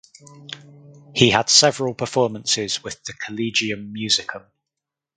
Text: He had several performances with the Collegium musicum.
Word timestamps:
He 1.13 1.29
had 1.29 1.47
several 1.47 1.93
performances 1.93 2.83
with 2.83 3.03
the 3.03 3.13
Collegium 3.13 3.93
musicum. 3.95 4.47